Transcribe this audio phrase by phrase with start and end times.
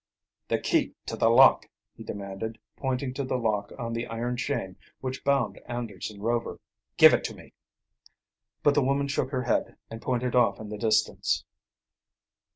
[0.47, 4.77] "The key to the lock," he demanded, pointing to the lock on the iron chain
[4.99, 6.59] which bound Anderson Rover.
[6.97, 7.53] "Give it to me."
[8.63, 11.45] But the woman shook her head, and pointed off in the distance.